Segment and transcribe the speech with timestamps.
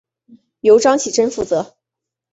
[0.61, 1.77] 由张启珍负责。